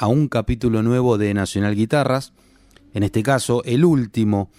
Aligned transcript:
a 0.00 0.06
un 0.06 0.28
capítulo 0.28 0.82
nuevo 0.82 1.18
de 1.18 1.34
Nacional 1.34 1.74
Guitarras, 1.76 2.32
en 2.94 3.02
este 3.02 3.22
caso 3.22 3.62
el 3.64 3.84
último 3.84 4.50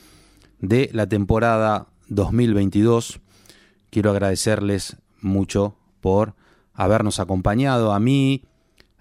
de 0.60 0.92
la 0.94 1.10
temporada 1.10 1.88
2022. 2.10 3.20
Quiero 3.90 4.12
agradecerles 4.12 4.98
mucho 5.20 5.76
por 6.00 6.36
habernos 6.76 7.20
acompañado 7.20 7.92
a 7.92 8.00
mí, 8.00 8.44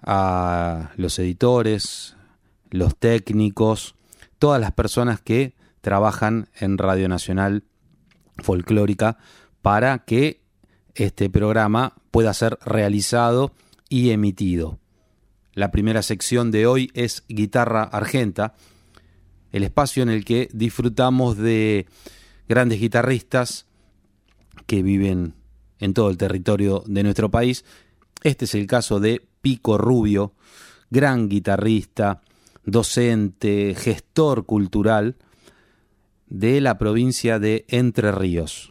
a 0.01 0.89
los 0.97 1.19
editores, 1.19 2.15
los 2.71 2.97
técnicos, 2.97 3.93
todas 4.39 4.59
las 4.59 4.71
personas 4.71 5.21
que 5.21 5.53
trabajan 5.81 6.49
en 6.59 6.79
Radio 6.79 7.07
Nacional 7.07 7.65
Folclórica 8.39 9.19
para 9.61 9.99
que 10.05 10.41
este 10.95 11.29
programa 11.29 11.93
pueda 12.09 12.33
ser 12.33 12.57
realizado 12.65 13.51
y 13.89 14.09
emitido. 14.09 14.80
La 15.53 15.71
primera 15.71 16.01
sección 16.01 16.49
de 16.49 16.65
hoy 16.65 16.91
es 16.93 17.23
Guitarra 17.27 17.83
Argenta, 17.83 18.53
el 19.51 19.63
espacio 19.63 20.01
en 20.01 20.09
el 20.09 20.23
que 20.23 20.49
disfrutamos 20.53 21.37
de 21.37 21.87
grandes 22.47 22.79
guitarristas 22.79 23.65
que 24.65 24.81
viven 24.81 25.33
en 25.79 25.93
todo 25.93 26.09
el 26.09 26.17
territorio 26.17 26.83
de 26.85 27.03
nuestro 27.03 27.29
país. 27.29 27.65
Este 28.23 28.45
es 28.45 28.55
el 28.55 28.65
caso 28.65 29.01
de 29.01 29.27
Pico 29.41 29.77
Rubio, 29.77 30.33
gran 30.89 31.27
guitarrista, 31.27 32.21
docente, 32.63 33.75
gestor 33.77 34.45
cultural 34.45 35.17
de 36.27 36.61
la 36.61 36.77
provincia 36.77 37.39
de 37.39 37.65
Entre 37.67 38.11
Ríos. 38.13 38.70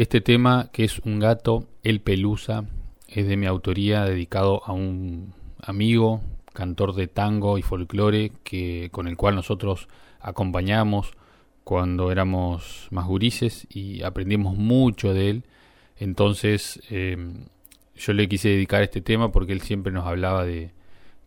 Este 0.00 0.22
tema, 0.22 0.70
que 0.72 0.84
es 0.84 0.98
un 1.00 1.18
gato, 1.18 1.68
el 1.82 2.00
Pelusa, 2.00 2.64
es 3.06 3.28
de 3.28 3.36
mi 3.36 3.44
autoría, 3.44 4.02
dedicado 4.06 4.62
a 4.64 4.72
un 4.72 5.34
amigo, 5.60 6.22
cantor 6.54 6.94
de 6.94 7.06
tango 7.06 7.58
y 7.58 7.62
folclore, 7.62 8.32
que, 8.42 8.88
con 8.92 9.08
el 9.08 9.18
cual 9.18 9.34
nosotros 9.34 9.88
acompañamos 10.18 11.12
cuando 11.64 12.10
éramos 12.10 12.88
más 12.90 13.06
gurises 13.06 13.66
y 13.68 14.02
aprendimos 14.02 14.56
mucho 14.56 15.12
de 15.12 15.28
él. 15.28 15.44
Entonces, 15.98 16.80
em, 16.88 17.44
yo 17.94 18.14
le 18.14 18.26
quise 18.26 18.48
dedicar 18.48 18.82
este 18.82 19.02
tema 19.02 19.30
porque 19.30 19.52
él 19.52 19.60
siempre 19.60 19.92
nos 19.92 20.06
hablaba 20.06 20.46
de 20.46 20.72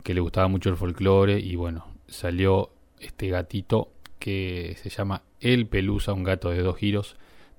que 0.02 0.14
le 0.14 0.20
gustaba 0.20 0.48
mucho 0.48 0.70
el 0.70 0.76
folclore 0.76 1.38
y 1.38 1.54
bueno, 1.54 1.86
salió 2.08 2.70
este 2.98 3.28
gatito 3.28 3.92
que 4.18 4.76
se 4.82 4.90
llama 4.90 5.22
El 5.38 5.68
Pelusa, 5.68 6.12
un 6.12 6.24
gato 6.24 6.50
de 6.50 6.60
dos 6.60 6.76
giros 6.76 7.14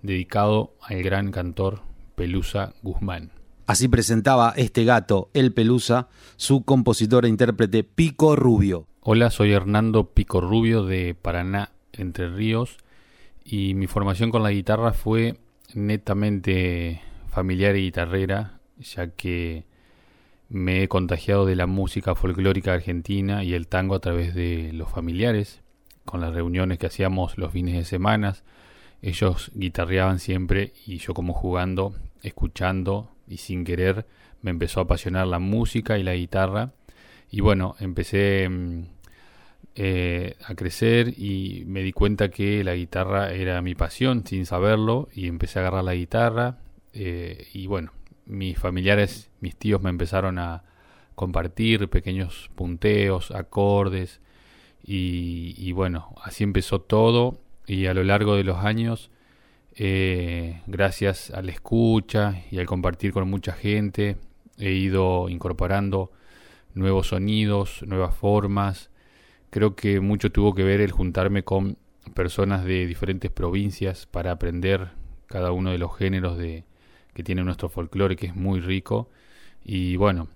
dedicado 0.05 0.75
al 0.81 1.03
gran 1.03 1.31
cantor 1.31 1.81
Pelusa 2.15 2.73
Guzmán. 2.81 3.31
Así 3.67 3.87
presentaba 3.87 4.53
este 4.55 4.85
gato, 4.85 5.29
el 5.33 5.51
Pelusa, 5.51 6.07
su 6.35 6.63
compositor 6.63 7.25
e 7.25 7.29
intérprete 7.29 7.83
Pico 7.83 8.35
Rubio. 8.35 8.85
Hola, 9.01 9.31
soy 9.31 9.53
Hernando 9.53 10.11
Pico 10.11 10.39
Rubio 10.39 10.83
de 10.83 11.15
Paraná, 11.15 11.71
Entre 11.91 12.29
Ríos, 12.29 12.77
y 13.43 13.73
mi 13.73 13.87
formación 13.87 14.31
con 14.31 14.43
la 14.43 14.51
guitarra 14.51 14.93
fue 14.93 15.39
netamente 15.73 17.01
familiar 17.27 17.75
y 17.75 17.81
guitarrera, 17.81 18.59
ya 18.79 19.07
que 19.07 19.65
me 20.49 20.83
he 20.83 20.87
contagiado 20.87 21.45
de 21.45 21.55
la 21.55 21.65
música 21.65 22.15
folclórica 22.15 22.73
argentina 22.73 23.43
y 23.43 23.53
el 23.53 23.67
tango 23.67 23.95
a 23.95 23.99
través 23.99 24.35
de 24.35 24.71
los 24.73 24.91
familiares, 24.91 25.61
con 26.05 26.21
las 26.21 26.33
reuniones 26.33 26.77
que 26.77 26.85
hacíamos 26.85 27.37
los 27.37 27.51
fines 27.51 27.75
de 27.75 27.83
semana, 27.83 28.35
ellos 29.05 29.51
guitarreaban 29.53 30.17
siempre 30.17 30.73
y 30.87 30.97
yo 30.97 31.13
como 31.13 31.33
jugando, 31.33 31.95
escuchando 32.23 33.11
y 33.27 33.37
sin 33.37 33.63
querer 33.63 34.07
me 34.41 34.49
empezó 34.49 34.79
a 34.79 34.83
apasionar 34.83 35.27
la 35.27 35.37
música 35.37 35.99
y 35.99 36.03
la 36.03 36.15
guitarra. 36.15 36.73
Y 37.29 37.41
bueno, 37.41 37.75
empecé 37.79 38.49
mm, 38.49 38.83
eh, 39.75 40.35
a 40.43 40.55
crecer 40.55 41.13
y 41.19 41.65
me 41.67 41.83
di 41.83 41.91
cuenta 41.91 42.29
que 42.29 42.63
la 42.63 42.73
guitarra 42.73 43.31
era 43.31 43.61
mi 43.61 43.75
pasión 43.75 44.25
sin 44.25 44.47
saberlo 44.47 45.07
y 45.13 45.27
empecé 45.27 45.59
a 45.59 45.61
agarrar 45.61 45.83
la 45.83 45.93
guitarra. 45.93 46.57
Eh, 46.93 47.47
y 47.53 47.67
bueno, 47.67 47.91
mis 48.25 48.57
familiares, 48.57 49.29
mis 49.39 49.55
tíos 49.55 49.83
me 49.83 49.91
empezaron 49.91 50.39
a 50.39 50.63
compartir 51.13 51.89
pequeños 51.89 52.49
punteos, 52.55 53.29
acordes. 53.29 54.19
Y, 54.83 55.53
y 55.57 55.73
bueno, 55.73 56.15
así 56.23 56.43
empezó 56.43 56.81
todo 56.81 57.44
y 57.67 57.87
a 57.87 57.93
lo 57.93 58.03
largo 58.03 58.35
de 58.35 58.43
los 58.43 58.57
años 58.63 59.11
eh, 59.77 60.61
gracias 60.67 61.31
a 61.31 61.41
la 61.41 61.51
escucha 61.51 62.43
y 62.49 62.59
al 62.59 62.65
compartir 62.65 63.11
con 63.11 63.29
mucha 63.29 63.51
gente, 63.51 64.17
he 64.57 64.71
ido 64.71 65.27
incorporando 65.27 66.11
nuevos 66.73 67.07
sonidos, 67.07 67.83
nuevas 67.85 68.15
formas. 68.15 68.89
Creo 69.49 69.75
que 69.75 69.99
mucho 69.99 70.31
tuvo 70.31 70.55
que 70.55 70.63
ver 70.63 70.79
el 70.79 70.91
juntarme 70.91 71.43
con 71.43 71.77
personas 72.13 72.63
de 72.63 72.87
diferentes 72.87 73.31
provincias 73.31 74.05
para 74.05 74.31
aprender 74.31 74.91
cada 75.27 75.51
uno 75.51 75.71
de 75.71 75.77
los 75.77 75.95
géneros 75.97 76.37
de, 76.37 76.63
que 77.13 77.23
tiene 77.23 77.43
nuestro 77.43 77.67
folclore, 77.67 78.15
que 78.15 78.27
es 78.27 78.35
muy 78.35 78.61
rico. 78.61 79.09
Y 79.63 79.97
bueno, 79.97 80.29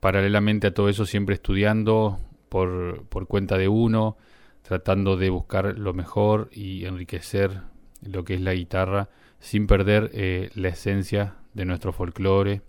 paralelamente 0.00 0.66
a 0.66 0.74
todo 0.74 0.90
eso, 0.90 1.06
siempre 1.06 1.34
estudiando 1.34 2.18
por, 2.50 3.04
por 3.08 3.26
cuenta 3.26 3.56
de 3.56 3.68
uno, 3.68 4.18
tratando 4.62 5.16
de 5.16 5.30
buscar 5.30 5.78
lo 5.78 5.92
mejor 5.92 6.48
y 6.52 6.86
enriquecer 6.86 7.62
lo 8.00 8.24
que 8.24 8.34
es 8.34 8.40
la 8.40 8.54
guitarra 8.54 9.08
sin 9.38 9.66
perder 9.66 10.10
eh, 10.14 10.50
la 10.54 10.68
esencia 10.68 11.34
de 11.52 11.64
nuestro 11.64 11.92
folclore 11.92 12.62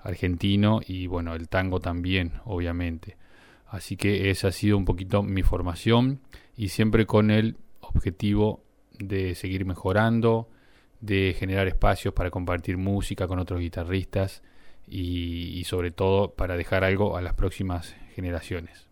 argentino 0.00 0.80
y 0.86 1.08
bueno, 1.08 1.34
el 1.34 1.48
tango 1.48 1.80
también, 1.80 2.34
obviamente. 2.44 3.16
Así 3.66 3.96
que 3.96 4.30
esa 4.30 4.48
ha 4.48 4.52
sido 4.52 4.78
un 4.78 4.84
poquito 4.84 5.22
mi 5.22 5.42
formación 5.42 6.20
y 6.56 6.68
siempre 6.68 7.06
con 7.06 7.30
el 7.30 7.56
objetivo 7.80 8.62
de 8.98 9.34
seguir 9.34 9.64
mejorando, 9.64 10.48
de 11.00 11.34
generar 11.36 11.66
espacios 11.66 12.14
para 12.14 12.30
compartir 12.30 12.78
música 12.78 13.26
con 13.26 13.38
otros 13.40 13.60
guitarristas 13.60 14.42
y, 14.86 15.58
y 15.58 15.64
sobre 15.64 15.90
todo 15.90 16.34
para 16.34 16.56
dejar 16.56 16.84
algo 16.84 17.16
a 17.16 17.22
las 17.22 17.34
próximas 17.34 17.96
generaciones. 18.14 18.86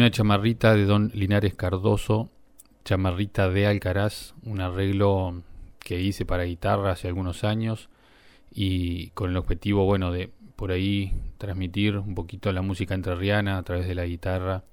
Una 0.00 0.10
chamarrita 0.10 0.74
de 0.74 0.86
don 0.86 1.12
Linares 1.12 1.54
Cardoso, 1.54 2.30
chamarrita 2.86 3.50
de 3.50 3.66
Alcaraz, 3.66 4.32
un 4.44 4.62
arreglo 4.62 5.42
que 5.78 6.00
hice 6.00 6.24
para 6.24 6.44
guitarra 6.44 6.92
hace 6.92 7.06
algunos 7.06 7.44
años 7.44 7.90
y 8.50 9.08
con 9.10 9.28
el 9.28 9.36
objetivo, 9.36 9.84
bueno, 9.84 10.10
de 10.10 10.30
por 10.56 10.72
ahí 10.72 11.12
transmitir 11.36 11.98
un 11.98 12.14
poquito 12.14 12.50
la 12.50 12.62
música 12.62 12.94
entrerriana 12.94 13.58
a 13.58 13.62
través 13.62 13.86
de 13.86 13.94
la 13.94 14.06
guitarra, 14.06 14.64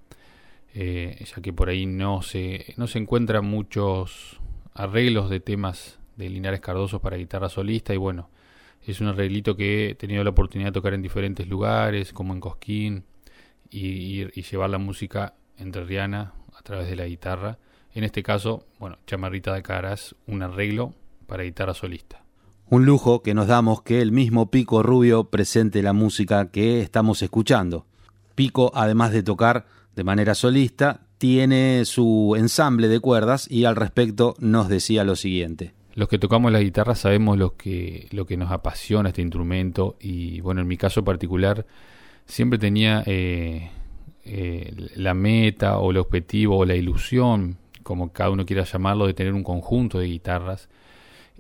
eh, 0.74 1.21
ya 1.25 1.41
que 1.41 1.51
por 1.51 1.68
ahí 1.68 1.85
no 1.85 2.21
se, 2.21 2.73
no 2.77 2.88
se 2.88 3.00
encuentran 3.00 3.44
muchos 3.44 4.39
arreglos 4.73 5.30
de 5.30 5.41
temas 5.41 6.00
de 6.15 6.30
Linares 6.30 6.62
Cardoso 6.62 7.01
para 7.01 7.18
guitarra 7.18 7.50
solista 7.50 7.94
y 7.94 7.97
bueno, 7.97 8.30
es 8.81 9.01
un 9.01 9.07
arreglito 9.07 9.57
que 9.57 9.89
he 9.89 9.95
tenido 9.95 10.23
la 10.23 10.30
oportunidad 10.30 10.69
de 10.69 10.75
tocar 10.75 10.94
en 10.94 11.01
diferentes 11.01 11.50
lugares, 11.50 12.13
como 12.13 12.33
en 12.33 12.39
Cosquín, 12.39 13.03
y, 13.69 14.26
llevar 14.42 14.69
la 14.69 14.78
música 14.78 15.33
entrerriana 15.57 16.33
a 16.57 16.62
través 16.62 16.90
de 16.90 16.95
la 16.95 17.06
guitarra. 17.06 17.57
En 17.94 18.04
este 18.04 18.24
caso, 18.24 18.66
bueno, 18.80 18.97
Chamarrita 19.07 19.54
de 19.54 19.64
Caras, 19.64 20.16
un 20.28 20.44
arreglo 20.44 20.94
para 21.26 21.44
guitarra 21.44 21.74
solista. 21.74 22.24
Un 22.69 22.86
lujo 22.86 23.24
que 23.24 23.33
nos 23.33 23.47
damos 23.47 23.81
que 23.81 24.02
el 24.02 24.12
mismo 24.12 24.52
Pico 24.52 24.83
Rubio 24.83 25.26
presente 25.26 25.81
la 25.81 25.94
música 25.94 26.52
que 26.52 26.81
estamos 26.81 27.21
escuchando. 27.21 27.86
Pico, 28.36 28.71
además 28.76 29.12
de 29.12 29.24
tocar 29.24 29.66
de 29.95 30.04
manera 30.04 30.36
solista, 30.36 31.07
tiene 31.18 31.86
su 31.86 32.36
ensamble 32.38 32.88
de 32.88 33.00
cuerdas 33.00 33.50
y 33.50 33.66
al 33.66 33.76
respecto 33.76 34.36
nos 34.40 34.69
decía 34.69 35.04
lo 35.04 35.16
siguiente. 35.16 35.74
Los 35.95 36.09
que 36.09 36.19
tocamos 36.19 36.52
la 36.52 36.59
guitarra 36.59 36.94
sabemos 36.94 37.38
lo 37.40 37.56
que, 37.56 38.07
lo 38.12 38.28
que 38.28 38.38
nos 38.38 38.52
apasiona 38.52 39.09
este 39.09 39.24
instrumento 39.24 39.95
y 40.00 40.42
bueno, 40.42 40.62
en 40.62 40.68
mi 40.68 40.78
caso 40.78 41.04
particular 41.04 41.66
siempre 42.27 42.59
tenía 42.59 43.03
eh, 43.05 43.71
eh, 44.25 44.73
la 44.95 45.13
meta 45.13 45.79
o 45.79 45.91
el 45.91 45.97
objetivo 45.97 46.57
o 46.57 46.65
la 46.65 46.75
ilusión, 46.75 47.57
como 47.83 48.11
cada 48.11 48.29
uno 48.29 48.45
quiera 48.45 48.63
llamarlo, 48.63 49.07
de 49.07 49.13
tener 49.13 49.33
un 49.33 49.43
conjunto 49.43 49.99
de 49.99 50.07
guitarras. 50.07 50.69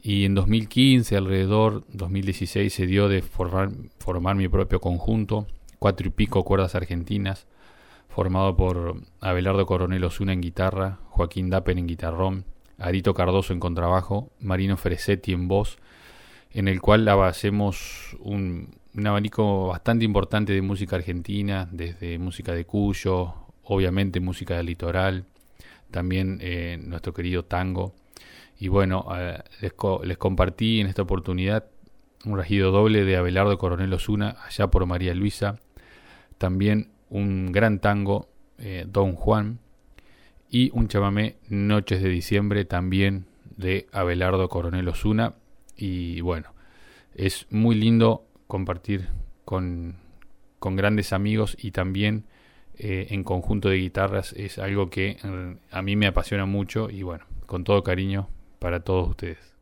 Y 0.01 0.25
en 0.25 0.35
2015, 0.35 1.17
alrededor 1.17 1.83
2016, 1.91 2.73
se 2.73 2.87
dio 2.87 3.09
de 3.09 3.21
formar, 3.21 3.71
formar 3.99 4.35
mi 4.35 4.47
propio 4.47 4.79
conjunto, 4.79 5.47
cuatro 5.79 6.07
y 6.07 6.11
pico 6.11 6.45
cuerdas 6.45 6.75
argentinas, 6.75 7.47
formado 8.07 8.55
por 8.55 9.01
Abelardo 9.19 9.65
Coronel 9.65 10.03
Osuna 10.05 10.33
en 10.33 10.41
guitarra, 10.41 10.99
Joaquín 11.09 11.49
Dapen 11.49 11.77
en 11.77 11.87
guitarrón, 11.87 12.45
Arito 12.79 13.13
Cardoso 13.13 13.53
en 13.53 13.59
contrabajo, 13.59 14.31
Marino 14.39 14.77
Fresetti 14.77 15.33
en 15.33 15.47
voz, 15.47 15.77
en 16.51 16.67
el 16.67 16.79
cual 16.79 17.07
hacemos 17.09 18.15
un, 18.19 18.69
un 18.97 19.05
abanico 19.05 19.67
bastante 19.67 20.05
importante 20.05 20.53
de 20.53 20.61
música 20.63 20.95
argentina, 20.95 21.69
desde 21.71 22.17
música 22.17 22.53
de 22.53 22.65
Cuyo, 22.65 23.35
obviamente 23.63 24.19
música 24.19 24.57
del 24.57 24.65
litoral, 24.65 25.25
también 25.91 26.39
eh, 26.41 26.79
nuestro 26.83 27.13
querido 27.13 27.45
tango. 27.45 27.93
Y 28.59 28.69
bueno, 28.69 29.05
eh, 29.15 29.39
les, 29.61 30.17
compartí 30.17 30.81
en 30.81 30.87
esta 30.87 31.03
oportunidad 31.03 31.65
un 32.25 32.37
regido 32.37 32.71
doble 32.71 33.05
de 33.05 33.17
Abelardo 33.17 33.59
Coronel 33.59 33.93
Osuna, 33.93 34.35
allá 34.43 34.67
por 34.67 34.83
María 34.87 35.13
Luisa, 35.13 35.59
también 36.39 36.89
un 37.09 37.51
gran 37.51 37.79
tango, 37.79 38.29
eh, 38.57 38.85
Don 38.87 39.13
Juan, 39.13 39.59
y 40.49 40.71
un 40.73 40.87
chamamé 40.87 41.37
Noches 41.49 42.01
de 42.01 42.09
Diciembre, 42.09 42.65
también 42.65 43.27
de 43.57 43.85
Abelardo 43.91 44.49
Coronel 44.49 44.87
Osuna. 44.87 45.35
Y 45.75 46.21
bueno, 46.21 46.55
es 47.13 47.45
muy 47.51 47.75
lindo 47.75 48.26
compartir 48.47 49.09
con, 49.45 49.95
grandes 50.59 51.13
amigos 51.13 51.55
y 51.59 51.71
también 51.71 52.25
eh, 52.75 53.07
en 53.11 53.23
conjunto 53.23 53.69
de 53.69 53.77
guitarras 53.77 54.33
es 54.33 54.59
algo 54.59 54.89
que 54.89 55.17
eh, 55.23 55.57
a 55.71 55.81
mí 55.81 55.95
me 55.95 56.07
apasiona 56.07 56.45
mucho 56.45 56.89
y 56.89 57.03
bueno, 57.03 57.25
con 57.45 57.63
todo 57.63 57.83
cariño 57.83 58.29
para 58.59 58.81
todos 58.81 59.09
ustedes. 59.09 59.56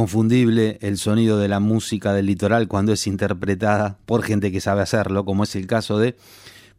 Inconfundible 0.00 0.78
el 0.80 0.96
sonido 0.96 1.36
de 1.36 1.46
la 1.46 1.60
música 1.60 2.14
del 2.14 2.24
litoral 2.24 2.68
cuando 2.68 2.90
es 2.94 3.06
interpretada 3.06 3.98
por 4.06 4.22
gente 4.22 4.50
que 4.50 4.62
sabe 4.62 4.80
hacerlo, 4.80 5.26
como 5.26 5.44
es 5.44 5.54
el 5.56 5.66
caso 5.66 5.98
de 5.98 6.16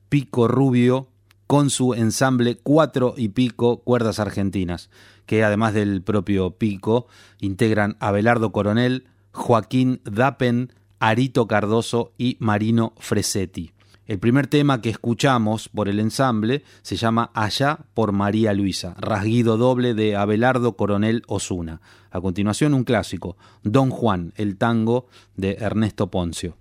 Pico 0.10 0.48
Rubio 0.48 1.08
con 1.46 1.70
su 1.70 1.94
ensamble 1.94 2.58
Cuatro 2.58 3.14
y 3.16 3.30
Pico 3.30 3.84
Cuerdas 3.84 4.20
Argentinas, 4.20 4.90
que 5.28 5.44
además 5.44 5.76
del 5.76 6.02
propio 6.02 6.58
Pico 6.58 7.06
integran 7.40 7.96
Abelardo 8.00 8.52
Coronel, 8.52 9.06
Joaquín 9.34 10.02
Dapen, 10.04 10.74
Arito 10.98 11.46
Cardoso 11.46 12.14
y 12.18 12.38
Marino 12.40 12.94
Fresetti. 12.98 13.72
El 14.08 14.18
primer 14.18 14.48
tema 14.48 14.82
que 14.82 14.90
escuchamos 14.90 15.70
por 15.70 15.90
el 15.90 16.00
ensamble 16.00 16.64
se 16.82 16.96
llama 16.96 17.30
Allá 17.36 17.82
por 17.94 18.14
María 18.14 18.52
Luisa, 18.54 18.96
rasguido 18.98 19.58
doble 19.58 19.94
de 19.94 20.16
Abelardo 20.16 20.76
Coronel 20.76 21.22
Osuna. 21.28 21.82
A 22.12 22.22
continuación 22.22 22.74
un 22.74 22.84
clásico, 22.84 23.38
Don 23.64 23.90
Juan, 23.90 24.34
el 24.36 24.58
tango 24.58 25.08
de 25.36 25.58
Ernesto 25.60 26.12
Poncio. 26.12 26.58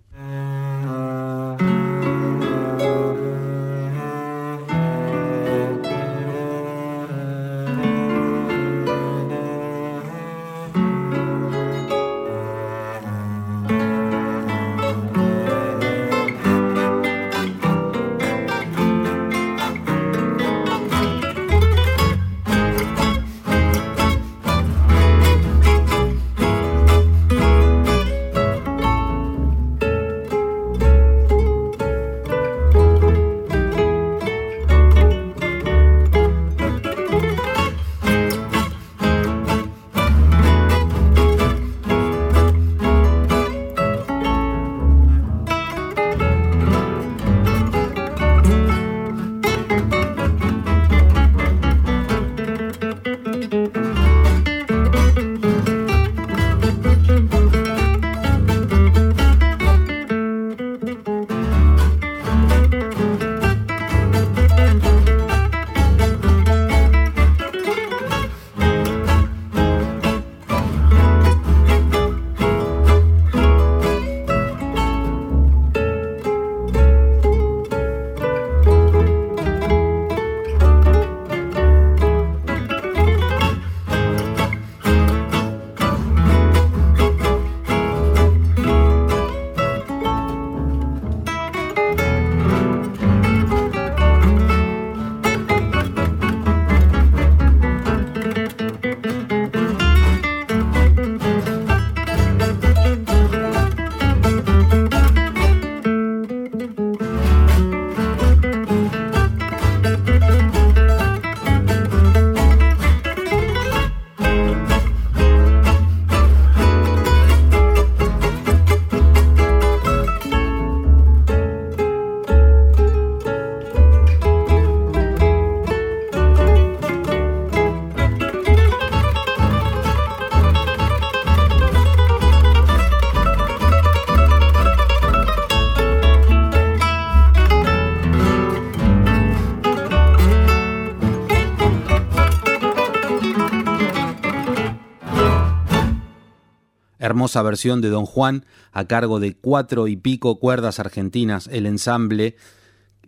Hermosa 147.20 147.42
versión 147.42 147.82
de 147.82 147.90
Don 147.90 148.06
Juan 148.06 148.46
a 148.72 148.86
cargo 148.86 149.20
de 149.20 149.36
cuatro 149.36 149.88
y 149.88 149.96
pico 149.96 150.40
cuerdas 150.40 150.80
argentinas, 150.80 151.50
el 151.52 151.66
ensamble 151.66 152.34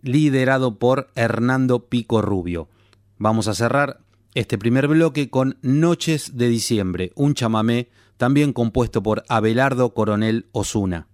liderado 0.03 0.77
por 0.77 1.07
Hernando 1.15 1.87
Pico 1.87 2.21
Rubio. 2.21 2.69
Vamos 3.17 3.47
a 3.47 3.55
cerrar 3.55 4.01
este 4.35 4.59
primer 4.59 4.87
bloque 4.87 5.31
con 5.31 5.57
Noches 5.63 6.37
de 6.37 6.47
Diciembre, 6.47 7.11
un 7.15 7.33
chamamé 7.33 7.89
también 8.17 8.53
compuesto 8.53 9.01
por 9.01 9.23
Abelardo 9.29 9.95
Coronel 9.95 10.45
Osuna. 10.51 11.07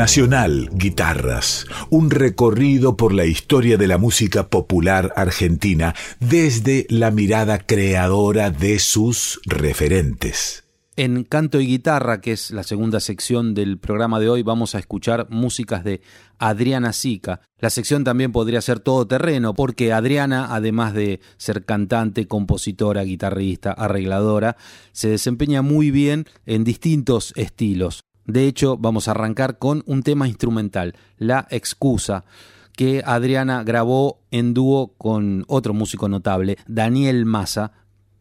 Nacional 0.00 0.70
Guitarras, 0.72 1.66
un 1.90 2.10
recorrido 2.10 2.96
por 2.96 3.12
la 3.12 3.26
historia 3.26 3.76
de 3.76 3.86
la 3.86 3.98
música 3.98 4.48
popular 4.48 5.12
argentina 5.14 5.94
desde 6.20 6.86
la 6.88 7.10
mirada 7.10 7.58
creadora 7.58 8.50
de 8.50 8.78
sus 8.78 9.42
referentes. 9.44 10.64
En 10.96 11.24
Canto 11.24 11.60
y 11.60 11.66
Guitarra, 11.66 12.22
que 12.22 12.32
es 12.32 12.50
la 12.50 12.62
segunda 12.62 12.98
sección 12.98 13.52
del 13.52 13.76
programa 13.76 14.18
de 14.20 14.30
hoy, 14.30 14.42
vamos 14.42 14.74
a 14.74 14.78
escuchar 14.78 15.26
músicas 15.28 15.84
de 15.84 16.00
Adriana 16.38 16.94
Sica. 16.94 17.42
La 17.58 17.68
sección 17.68 18.02
también 18.02 18.32
podría 18.32 18.62
ser 18.62 18.80
todo 18.80 19.06
terreno, 19.06 19.52
porque 19.52 19.92
Adriana, 19.92 20.54
además 20.54 20.94
de 20.94 21.20
ser 21.36 21.66
cantante, 21.66 22.26
compositora, 22.26 23.02
guitarrista, 23.02 23.72
arregladora, 23.72 24.56
se 24.92 25.10
desempeña 25.10 25.60
muy 25.60 25.90
bien 25.90 26.24
en 26.46 26.64
distintos 26.64 27.34
estilos. 27.36 28.00
De 28.26 28.46
hecho, 28.46 28.76
vamos 28.76 29.08
a 29.08 29.12
arrancar 29.12 29.58
con 29.58 29.82
un 29.86 30.02
tema 30.02 30.28
instrumental, 30.28 30.94
La 31.18 31.46
Excusa, 31.50 32.24
que 32.72 33.02
Adriana 33.04 33.62
grabó 33.64 34.20
en 34.30 34.54
dúo 34.54 34.94
con 34.96 35.44
otro 35.48 35.74
músico 35.74 36.08
notable, 36.08 36.56
Daniel 36.66 37.26
Massa, 37.26 37.72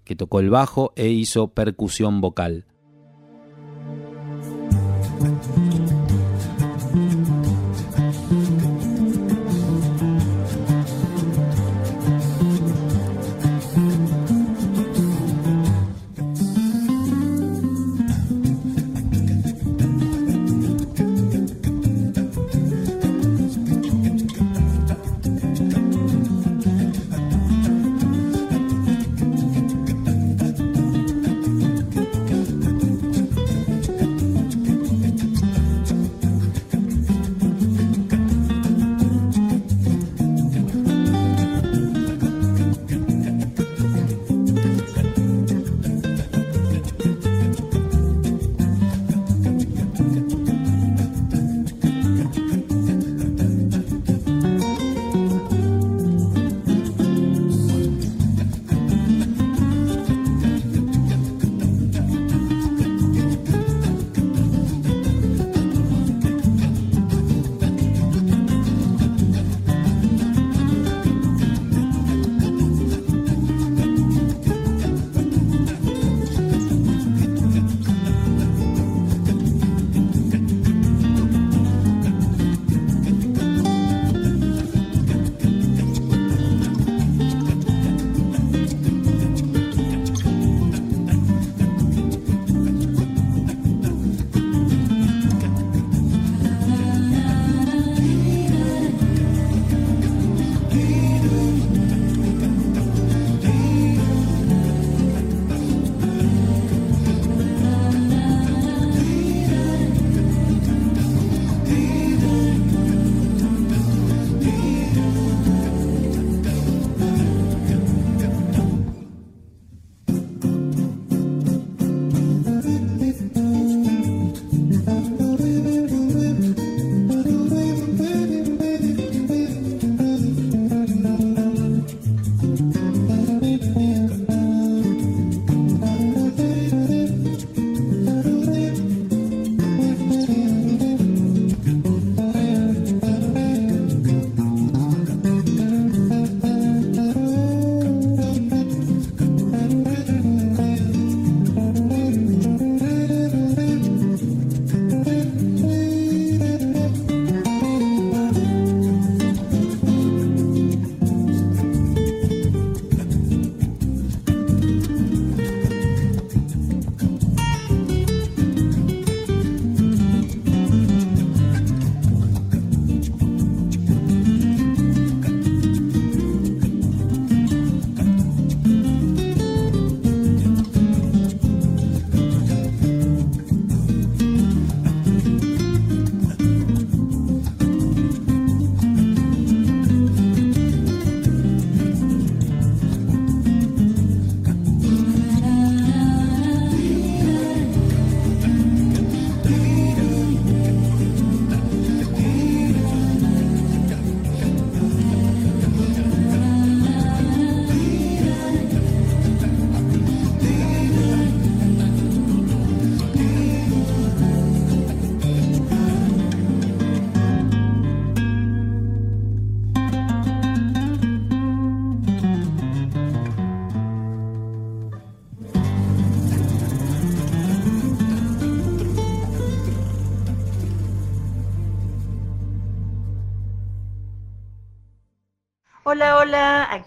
que 0.04 0.16
tocó 0.16 0.40
el 0.40 0.50
bajo 0.50 0.92
e 0.96 1.10
hizo 1.10 1.50
percusión 1.50 2.22
vocal. 2.22 2.66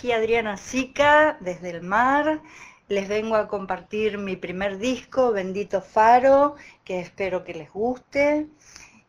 Aquí 0.02 0.10
Adriana 0.10 0.56
Sica 0.56 1.36
desde 1.38 1.70
el 1.70 1.80
mar. 1.80 2.40
Les 2.88 3.06
vengo 3.06 3.36
a 3.36 3.46
compartir 3.46 4.18
mi 4.18 4.34
primer 4.34 4.78
disco, 4.78 5.30
Bendito 5.30 5.80
Faro, 5.80 6.56
que 6.84 6.98
espero 6.98 7.44
que 7.44 7.54
les 7.54 7.70
guste. 7.70 8.48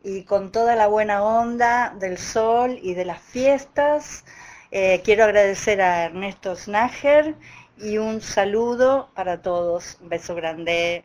Y 0.04 0.22
con 0.22 0.52
toda 0.52 0.76
la 0.76 0.86
buena 0.86 1.24
onda 1.24 1.92
del 1.98 2.16
sol 2.16 2.78
y 2.80 2.94
de 2.94 3.06
las 3.06 3.20
fiestas, 3.20 4.24
eh, 4.70 5.00
quiero 5.04 5.24
agradecer 5.24 5.80
a 5.80 6.04
Ernesto 6.04 6.54
Snager 6.54 7.34
y 7.76 7.98
un 7.98 8.20
saludo 8.20 9.10
para 9.16 9.42
todos. 9.42 9.98
Un 10.00 10.10
beso 10.10 10.36
grande. 10.36 11.02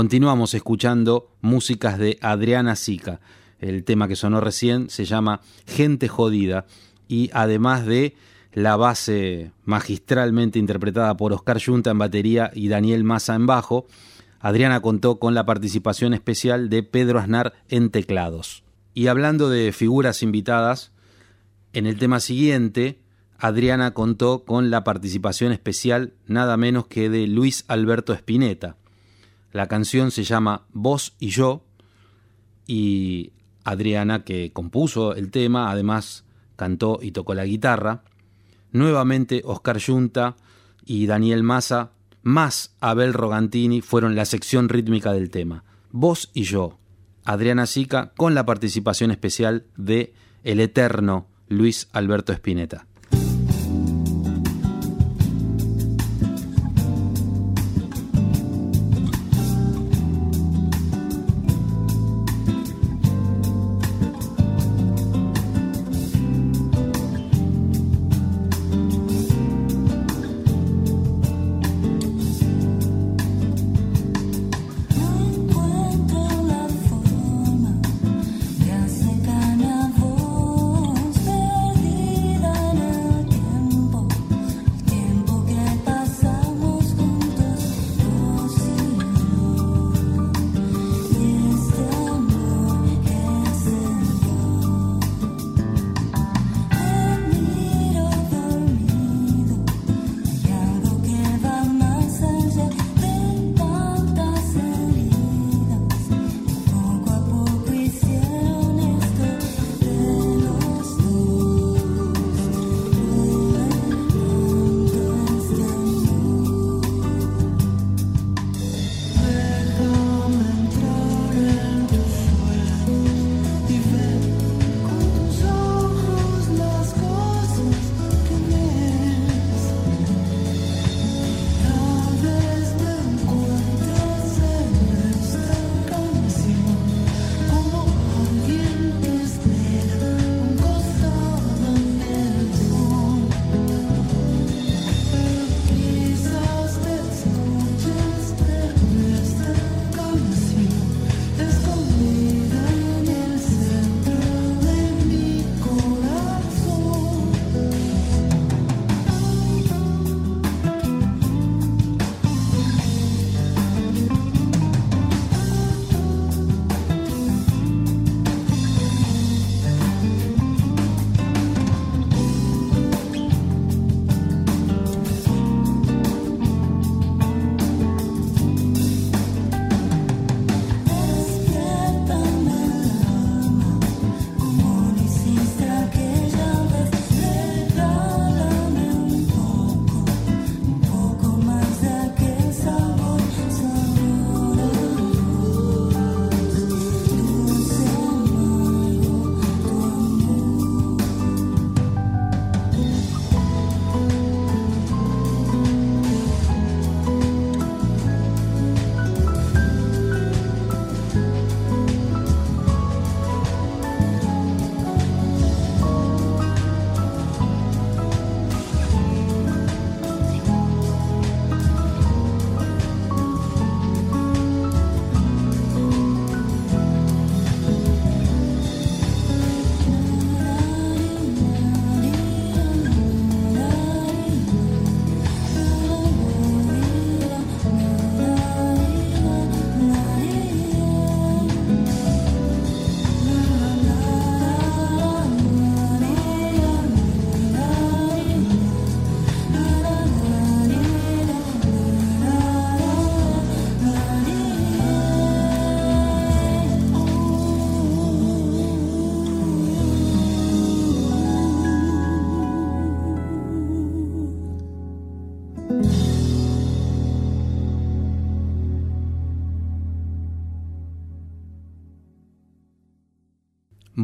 Continuamos 0.00 0.54
escuchando 0.54 1.28
músicas 1.42 1.98
de 1.98 2.16
Adriana 2.22 2.74
Sica. 2.74 3.20
El 3.58 3.84
tema 3.84 4.08
que 4.08 4.16
sonó 4.16 4.40
recién 4.40 4.88
se 4.88 5.04
llama 5.04 5.42
Gente 5.66 6.08
Jodida 6.08 6.64
y 7.06 7.28
además 7.34 7.84
de 7.84 8.16
la 8.54 8.76
base 8.76 9.52
magistralmente 9.66 10.58
interpretada 10.58 11.18
por 11.18 11.34
Oscar 11.34 11.62
Junta 11.62 11.90
en 11.90 11.98
batería 11.98 12.50
y 12.54 12.68
Daniel 12.68 13.04
Massa 13.04 13.34
en 13.34 13.44
bajo, 13.44 13.88
Adriana 14.38 14.80
contó 14.80 15.18
con 15.18 15.34
la 15.34 15.44
participación 15.44 16.14
especial 16.14 16.70
de 16.70 16.82
Pedro 16.82 17.18
Aznar 17.18 17.52
en 17.68 17.90
teclados. 17.90 18.64
Y 18.94 19.08
hablando 19.08 19.50
de 19.50 19.70
figuras 19.70 20.22
invitadas, 20.22 20.92
en 21.74 21.84
el 21.84 21.98
tema 21.98 22.20
siguiente, 22.20 23.02
Adriana 23.36 23.92
contó 23.92 24.46
con 24.46 24.70
la 24.70 24.82
participación 24.82 25.52
especial 25.52 26.14
nada 26.26 26.56
menos 26.56 26.86
que 26.86 27.10
de 27.10 27.26
Luis 27.26 27.66
Alberto 27.68 28.14
Spinetta. 28.14 28.78
La 29.52 29.66
canción 29.66 30.10
se 30.10 30.24
llama 30.24 30.66
Vos 30.72 31.14
y 31.18 31.30
yo 31.30 31.64
y 32.66 33.32
Adriana, 33.64 34.24
que 34.24 34.52
compuso 34.52 35.14
el 35.14 35.30
tema, 35.30 35.70
además 35.70 36.24
cantó 36.56 36.98
y 37.02 37.12
tocó 37.12 37.34
la 37.34 37.44
guitarra. 37.44 38.04
Nuevamente 38.72 39.42
Oscar 39.44 39.78
Yunta 39.78 40.36
y 40.84 41.06
Daniel 41.06 41.42
Massa, 41.42 41.90
más 42.22 42.76
Abel 42.80 43.12
Rogantini, 43.12 43.80
fueron 43.80 44.14
la 44.14 44.24
sección 44.24 44.68
rítmica 44.68 45.12
del 45.12 45.30
tema. 45.30 45.64
Vos 45.90 46.30
y 46.32 46.44
yo, 46.44 46.78
Adriana 47.24 47.66
Sica, 47.66 48.12
con 48.16 48.34
la 48.34 48.46
participación 48.46 49.10
especial 49.10 49.66
de 49.76 50.14
el 50.44 50.60
eterno 50.60 51.26
Luis 51.48 51.88
Alberto 51.92 52.32
Spinetta. 52.32 52.86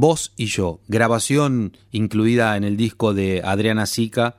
Vos 0.09 0.33
y 0.37 0.47
yo, 0.47 0.79
grabación 0.87 1.77
incluida 1.90 2.57
en 2.57 2.62
el 2.62 2.77
disco 2.77 3.12
de 3.12 3.42
Adriana 3.45 3.87
Sica 3.87 4.37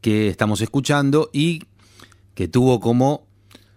que 0.00 0.28
estamos 0.30 0.62
escuchando 0.62 1.28
y 1.30 1.64
que 2.34 2.48
tuvo 2.48 2.80
como 2.80 3.26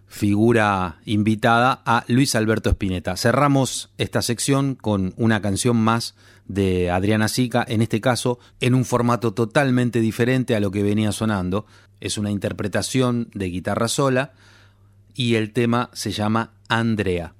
figura 0.06 1.00
invitada 1.04 1.82
a 1.84 2.06
Luis 2.08 2.34
Alberto 2.34 2.70
Spinetta. 2.70 3.14
Cerramos 3.18 3.90
esta 3.98 4.22
sección 4.22 4.74
con 4.74 5.12
una 5.18 5.42
canción 5.42 5.76
más 5.76 6.14
de 6.46 6.90
Adriana 6.90 7.28
Sica, 7.28 7.62
en 7.68 7.82
este 7.82 8.00
caso 8.00 8.38
en 8.60 8.74
un 8.74 8.86
formato 8.86 9.34
totalmente 9.34 10.00
diferente 10.00 10.56
a 10.56 10.60
lo 10.60 10.70
que 10.70 10.82
venía 10.82 11.12
sonando. 11.12 11.66
Es 12.00 12.16
una 12.16 12.30
interpretación 12.30 13.28
de 13.34 13.50
guitarra 13.50 13.88
sola 13.88 14.32
y 15.14 15.34
el 15.34 15.52
tema 15.52 15.90
se 15.92 16.10
llama 16.10 16.52
Andrea. 16.70 17.34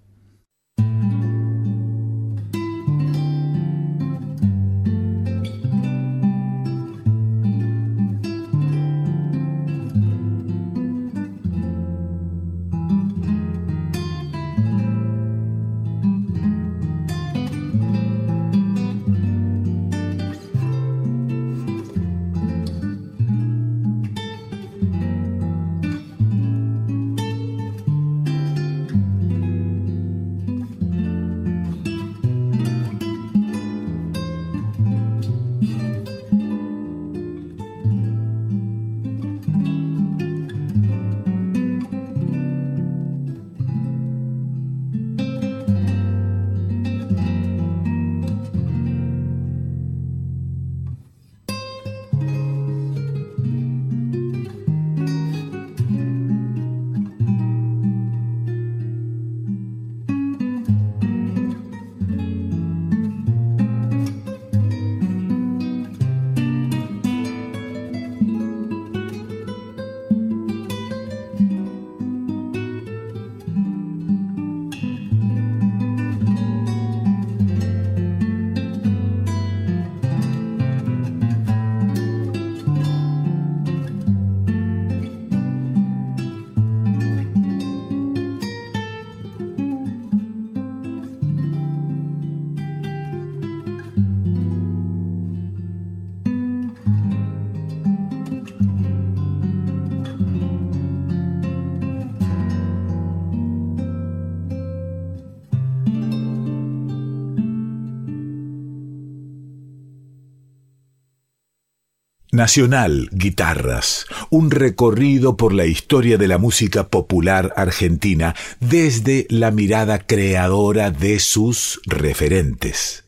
Nacional 112.39 113.09
Guitarras, 113.11 114.07
un 114.31 114.53
recorrido 114.53 115.37
por 115.37 115.53
la 115.53 115.67
historia 115.67 116.19
de 116.19 116.29
la 116.29 116.39
música 116.39 116.87
popular 116.87 117.53
argentina 117.57 118.37
desde 118.61 119.27
la 119.29 119.51
mirada 119.51 119.99
creadora 119.99 120.93
de 120.93 121.19
sus 121.19 121.81
referentes. 121.85 123.05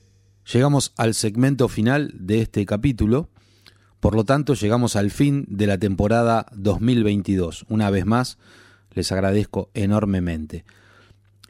Llegamos 0.53 0.93
al 0.97 1.15
segmento 1.15 1.69
final 1.69 2.13
de 2.13 2.41
este 2.41 2.67
capítulo, 2.67 3.29
por 4.01 4.17
lo 4.17 4.25
tanto 4.25 4.55
llegamos 4.55 4.97
al 4.97 5.13
fin 5.13 5.47
de 5.49 5.69
la 5.69 5.79
temporada 5.79 6.47
2022. 6.57 7.67
Una 7.69 7.89
vez 7.89 8.07
más, 8.07 8.37
les 8.95 9.13
agradezco 9.13 9.71
enormemente. 9.75 10.65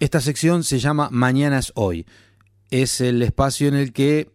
Esta 0.01 0.21
sección 0.21 0.65
se 0.65 0.81
llama 0.81 1.09
Mañana 1.11 1.59
es 1.59 1.73
hoy. 1.77 2.05
Es 2.71 3.01
el 3.01 3.23
espacio 3.23 3.69
en 3.69 3.75
el 3.75 3.95
que 3.95 4.29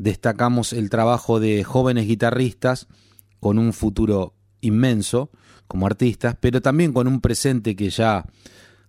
destacamos 0.00 0.72
el 0.72 0.88
trabajo 0.88 1.40
de 1.40 1.62
jóvenes 1.62 2.06
guitarristas 2.06 2.88
con 3.38 3.58
un 3.58 3.74
futuro 3.74 4.34
inmenso 4.62 5.30
como 5.66 5.86
artistas, 5.86 6.36
pero 6.40 6.62
también 6.62 6.94
con 6.94 7.06
un 7.06 7.20
presente 7.20 7.76
que 7.76 7.90
ya 7.90 8.24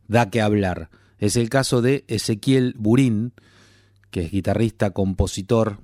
da 0.08 0.30
que 0.30 0.42
hablar. 0.42 0.90
Es 1.20 1.36
el 1.36 1.50
caso 1.50 1.82
de 1.82 2.06
Ezequiel 2.08 2.76
Burín, 2.78 3.34
que 4.10 4.22
es 4.22 4.32
guitarrista, 4.32 4.92
compositor, 4.92 5.82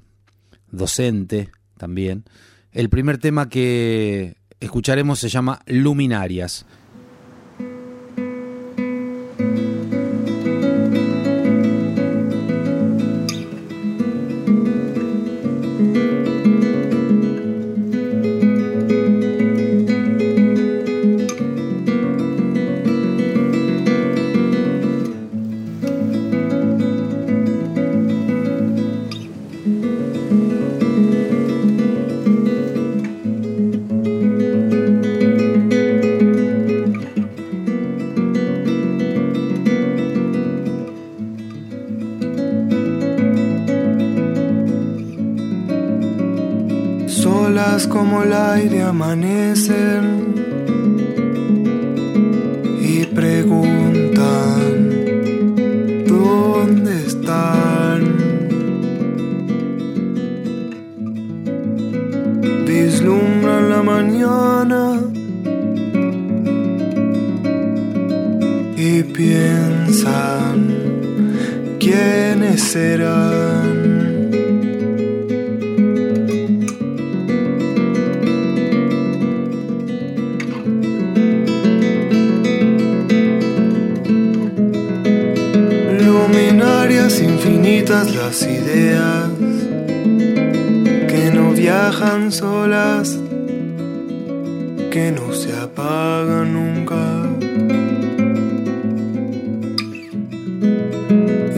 docente 0.71 1.51
también. 1.77 2.23
El 2.71 2.89
primer 2.89 3.17
tema 3.17 3.49
que 3.49 4.37
escucharemos 4.61 5.19
se 5.19 5.27
llama 5.27 5.59
Luminarias. 5.65 6.65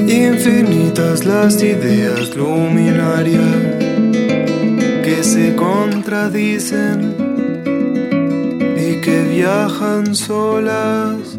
Infinitas 0.09 1.23
las 1.23 1.61
ideas 1.61 2.35
luminarias 2.35 3.45
que 5.03 5.23
se 5.23 5.55
contradicen 5.55 7.15
y 8.75 9.01
que 9.01 9.23
viajan 9.29 10.15
solas 10.15 11.38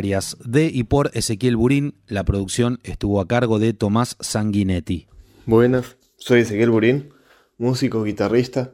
Luminarias, 0.00 0.36
de 0.44 0.64
y 0.72 0.84
por 0.84 1.10
Ezequiel 1.12 1.56
Burín. 1.56 1.94
La 2.06 2.24
producción 2.24 2.80
estuvo 2.84 3.20
a 3.20 3.28
cargo 3.28 3.58
de 3.58 3.74
Tomás 3.74 4.16
Sanguinetti. 4.20 5.08
Buenas, 5.44 5.96
soy 6.16 6.40
Ezequiel 6.40 6.70
Burín, 6.70 7.12
músico, 7.58 8.02
guitarrista, 8.02 8.72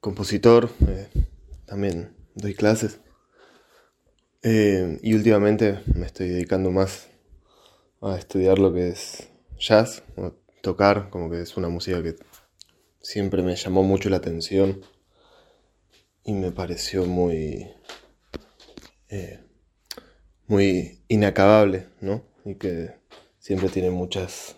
compositor, 0.00 0.70
eh, 0.86 1.08
también 1.66 2.14
doy 2.36 2.54
clases. 2.54 3.00
Eh, 4.42 4.98
y 5.02 5.14
últimamente 5.14 5.80
me 5.94 6.06
estoy 6.06 6.28
dedicando 6.28 6.70
más 6.70 7.08
a 8.00 8.16
estudiar 8.16 8.60
lo 8.60 8.72
que 8.72 8.90
es 8.90 9.28
jazz, 9.58 10.04
o 10.16 10.32
tocar, 10.60 11.10
como 11.10 11.28
que 11.28 11.40
es 11.40 11.56
una 11.56 11.68
música 11.68 12.02
que 12.04 12.16
siempre 13.00 13.42
me 13.42 13.56
llamó 13.56 13.82
mucho 13.82 14.08
la 14.10 14.18
atención 14.18 14.80
y 16.24 16.34
me 16.34 16.52
pareció 16.52 17.04
muy, 17.04 17.68
eh, 19.08 19.40
muy 20.52 21.00
inacabable, 21.08 21.86
¿no? 22.02 22.22
Y 22.44 22.56
que 22.56 22.94
siempre 23.38 23.70
tiene 23.70 23.90
muchas 23.90 24.56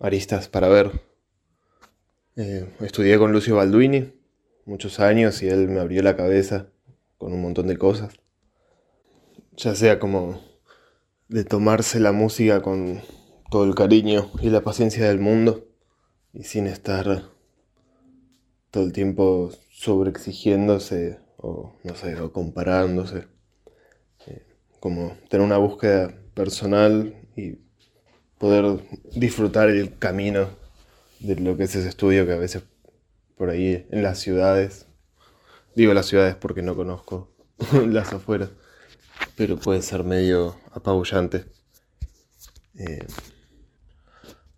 aristas 0.00 0.48
para 0.48 0.66
ver. 0.66 0.90
Eh, 2.34 2.68
estudié 2.80 3.16
con 3.16 3.30
Lucio 3.30 3.54
Balduini 3.54 4.12
muchos 4.64 4.98
años 4.98 5.40
y 5.44 5.48
él 5.48 5.68
me 5.68 5.78
abrió 5.78 6.02
la 6.02 6.16
cabeza 6.16 6.66
con 7.16 7.32
un 7.32 7.42
montón 7.42 7.68
de 7.68 7.78
cosas. 7.78 8.14
Ya 9.56 9.76
sea 9.76 10.00
como 10.00 10.40
de 11.28 11.44
tomarse 11.44 12.00
la 12.00 12.10
música 12.10 12.60
con 12.60 13.02
todo 13.52 13.62
el 13.62 13.76
cariño 13.76 14.32
y 14.42 14.50
la 14.50 14.62
paciencia 14.62 15.06
del 15.06 15.20
mundo 15.20 15.64
y 16.32 16.42
sin 16.42 16.66
estar 16.66 17.22
todo 18.72 18.82
el 18.82 18.92
tiempo 18.92 19.52
sobreexigiéndose 19.70 21.20
o 21.36 21.72
no 21.84 21.94
sé, 21.94 22.20
o 22.20 22.32
comparándose. 22.32 23.35
Como 24.86 25.16
tener 25.28 25.44
una 25.44 25.56
búsqueda 25.56 26.14
personal 26.32 27.12
y 27.34 27.58
poder 28.38 28.78
disfrutar 29.16 29.68
el 29.68 29.98
camino 29.98 30.48
de 31.18 31.34
lo 31.34 31.56
que 31.56 31.64
es 31.64 31.74
ese 31.74 31.88
estudio 31.88 32.24
que 32.24 32.34
a 32.34 32.38
veces 32.38 32.62
por 33.36 33.50
ahí 33.50 33.84
en 33.90 34.04
las 34.04 34.20
ciudades, 34.20 34.86
digo 35.74 35.92
las 35.92 36.06
ciudades 36.06 36.36
porque 36.36 36.62
no 36.62 36.76
conozco 36.76 37.32
las 37.88 38.12
afueras, 38.12 38.50
pero 39.36 39.58
puede 39.58 39.82
ser 39.82 40.04
medio 40.04 40.54
apabullante. 40.70 41.46
Eh, 42.78 43.04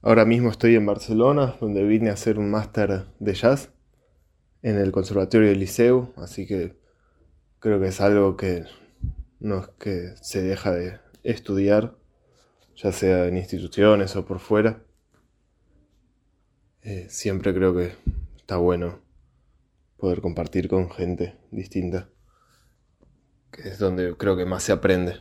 ahora 0.03 0.27
mismo 0.27 0.51
estoy 0.51 0.75
en 0.75 0.85
Barcelona, 0.85 1.57
donde 1.59 1.85
vine 1.85 2.11
a 2.11 2.13
hacer 2.13 2.39
un 2.39 2.51
máster 2.51 3.07
de 3.19 3.33
jazz 3.33 3.71
en 4.61 4.77
el 4.77 4.93
Conservatorio 4.93 5.49
del 5.49 5.61
Liceo, 5.61 6.13
así 6.19 6.47
que 6.47 6.77
creo 7.61 7.81
que 7.81 7.89
es 7.89 8.03
algo 8.03 8.37
que 8.37 8.67
no 9.41 9.61
es 9.61 9.69
que 9.79 10.15
se 10.21 10.43
deja 10.43 10.73
de 10.73 11.01
estudiar, 11.23 11.97
ya 12.77 12.93
sea 12.93 13.27
en 13.27 13.37
instituciones 13.37 14.17
o 14.17 14.25
por 14.25 14.39
fuera. 14.41 14.83
Eh, 16.83 17.07
siempre 17.11 17.55
creo 17.55 17.75
que 17.75 17.93
está 18.37 18.57
bueno 18.57 19.01
poder 19.97 20.21
compartir 20.21 20.69
con 20.69 20.91
gente 20.91 21.37
distinta, 21.51 22.09
que 23.51 23.69
es 23.69 23.79
donde 23.79 24.17
creo 24.17 24.37
que 24.37 24.47
más 24.47 24.63
se 24.63 24.73
aprende, 24.73 25.17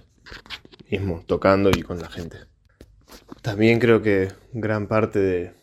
mismo 0.90 1.24
tocando 1.26 1.70
y 1.70 1.82
con 1.82 2.00
la 2.00 2.10
gente. 2.10 2.38
También 3.42 3.80
creo 3.80 4.02
que 4.02 4.32
gran 4.54 4.88
parte 4.88 5.20
de, 5.20 5.54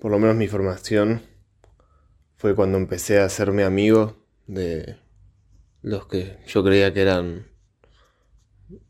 por 0.00 0.10
lo 0.10 0.18
menos 0.18 0.36
mi 0.36 0.46
formación, 0.46 1.22
fue 2.36 2.54
cuando 2.54 2.76
empecé 2.76 3.20
a 3.20 3.24
hacerme 3.24 3.64
amigo 3.64 4.16
de 4.46 4.96
los 5.84 6.06
que 6.06 6.38
yo 6.46 6.64
creía 6.64 6.94
que 6.94 7.02
eran 7.02 7.46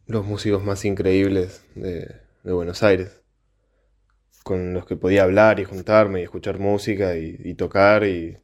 los 0.07 0.25
músicos 0.25 0.63
más 0.63 0.85
increíbles 0.85 1.65
de, 1.75 2.23
Buenos 2.45 2.85
Aires, 2.85 3.21
con 4.45 4.75
los 4.75 4.87
que 4.87 4.95
podía 4.95 5.25
hablar 5.25 5.59
y 5.59 5.65
juntarme 5.65 6.21
y 6.21 6.23
escuchar 6.23 6.61
música 6.61 7.17
y, 7.17 7.55
tocar 7.55 8.05
y, 8.05 8.39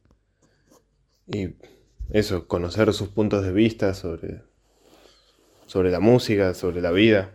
y, 1.27 1.55
eso, 2.11 2.47
conocer 2.47 2.91
sus 2.93 3.07
puntos 3.07 3.45
de 3.45 3.53
vista 3.53 3.93
sobre, 3.93 4.41
sobre 5.65 5.89
la 5.89 6.01
música, 6.01 6.53
sobre 6.53 6.81
la 6.81 6.91
vida, 6.91 7.33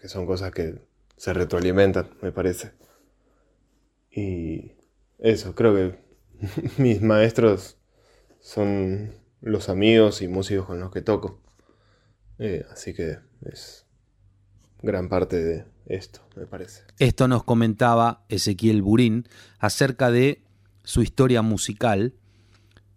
que 0.00 0.08
son 0.08 0.26
cosas 0.26 0.50
que 0.50 0.80
se 1.16 1.32
retroalimentan, 1.32 2.10
me 2.22 2.32
parece. 2.32 2.72
Y 4.10 4.72
eso, 5.20 5.54
creo 5.54 5.76
que 5.76 5.98
mis 6.82 7.02
maestros 7.02 7.78
son 8.40 9.19
los 9.40 9.68
amigos 9.68 10.22
y 10.22 10.28
músicos 10.28 10.66
con 10.66 10.80
los 10.80 10.90
que 10.90 11.02
toco. 11.02 11.40
Eh, 12.38 12.64
así 12.70 12.94
que 12.94 13.18
es 13.42 13.84
gran 14.82 15.08
parte 15.08 15.42
de 15.42 15.64
esto, 15.86 16.20
me 16.36 16.46
parece. 16.46 16.82
Esto 16.98 17.28
nos 17.28 17.44
comentaba 17.44 18.24
Ezequiel 18.28 18.82
Burín 18.82 19.26
acerca 19.58 20.10
de 20.10 20.42
su 20.84 21.02
historia 21.02 21.42
musical, 21.42 22.14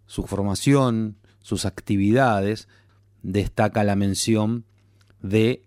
su 0.05 0.25
formación, 0.27 1.17
sus 1.41 1.65
actividades. 1.65 2.67
Destaca 3.21 3.83
la 3.83 3.95
mención 3.95 4.65
de 5.21 5.63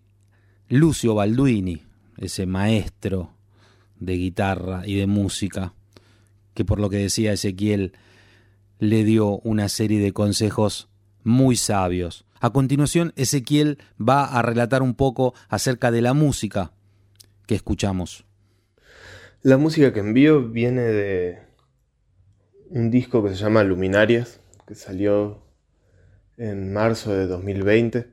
Lucio 0.69 1.15
Balduini, 1.15 1.83
ese 2.17 2.45
maestro 2.45 3.33
de 3.99 4.13
guitarra 4.13 4.83
y 4.85 4.95
de 4.95 5.07
música 5.07 5.73
que 6.57 6.65
por 6.65 6.79
lo 6.79 6.89
que 6.89 6.97
decía 6.97 7.33
Ezequiel 7.33 7.93
le 8.79 9.03
dio 9.03 9.39
una 9.39 9.69
serie 9.69 9.99
de 9.99 10.13
consejos 10.13 10.89
muy 11.23 11.55
sabios. 11.55 12.25
A 12.39 12.51
continuación, 12.51 13.13
Ezequiel 13.15 13.79
va 13.99 14.25
a 14.25 14.41
relatar 14.41 14.81
un 14.81 14.93
poco 14.93 15.33
acerca 15.49 15.91
de 15.91 16.01
la 16.01 16.13
música 16.13 16.71
que 17.47 17.55
escuchamos. 17.55 18.25
La 19.41 19.57
música 19.57 19.93
que 19.93 19.99
envío 19.99 20.47
viene 20.49 20.81
de 20.81 21.39
un 22.69 22.91
disco 22.91 23.23
que 23.23 23.29
se 23.29 23.35
llama 23.35 23.63
Luminarias, 23.63 24.39
que 24.67 24.75
salió 24.75 25.43
en 26.37 26.73
marzo 26.73 27.13
de 27.13 27.27
2020, 27.27 28.07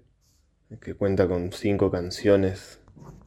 que 0.80 0.94
cuenta 0.94 1.28
con 1.28 1.52
cinco 1.52 1.90
canciones 1.90 2.80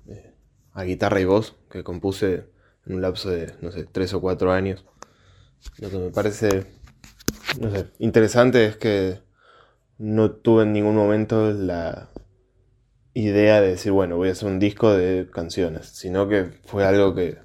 eh, 0.07 0.33
a 0.73 0.83
guitarra 0.83 1.19
y 1.19 1.25
voz 1.25 1.55
que 1.69 1.83
compuse 1.83 2.45
en 2.85 2.95
un 2.95 3.01
lapso 3.01 3.29
de, 3.29 3.53
no 3.61 3.71
sé, 3.71 3.85
tres 3.85 4.13
o 4.13 4.21
cuatro 4.21 4.51
años. 4.51 4.85
Lo 5.79 5.89
que 5.89 5.97
me 5.97 6.09
parece 6.09 6.65
interesante 7.99 8.65
es 8.65 8.77
que 8.77 9.19
no 9.97 10.31
tuve 10.31 10.63
en 10.63 10.73
ningún 10.73 10.95
momento 10.95 11.51
la 11.51 12.09
idea 13.13 13.61
de 13.61 13.69
decir, 13.69 13.91
bueno, 13.91 14.17
voy 14.17 14.29
a 14.29 14.33
hacer 14.33 14.47
un 14.47 14.59
disco 14.59 14.93
de 14.93 15.27
canciones, 15.31 15.87
sino 15.87 16.27
que 16.29 16.51
fue 16.65 16.85
algo 16.85 17.15
que 17.15 17.39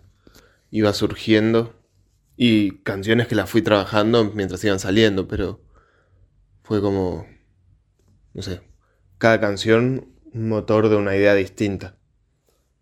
iba 0.70 0.92
surgiendo 0.92 1.74
y 2.36 2.78
canciones 2.82 3.26
que 3.26 3.34
las 3.34 3.48
fui 3.48 3.62
trabajando 3.62 4.24
mientras 4.34 4.62
iban 4.64 4.78
saliendo, 4.78 5.28
pero 5.28 5.60
fue 6.62 6.80
como, 6.80 7.26
no 8.34 8.42
sé, 8.42 8.60
cada 9.18 9.40
canción 9.40 10.12
un 10.32 10.48
motor 10.48 10.88
de 10.88 10.96
una 10.96 11.16
idea 11.16 11.34
distinta, 11.34 11.96